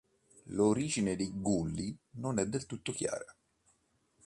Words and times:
L'origine 0.47 1.15
dei 1.15 1.31
"gully" 1.31 1.95
non 2.15 2.39
è 2.39 2.47
del 2.47 2.65
tutto 2.65 2.91
chiara. 2.91 3.23